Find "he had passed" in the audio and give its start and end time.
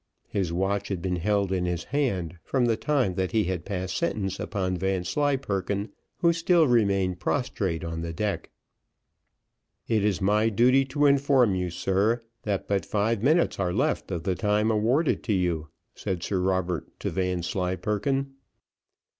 3.33-3.95